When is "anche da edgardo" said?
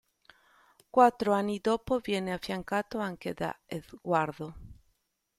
2.97-4.55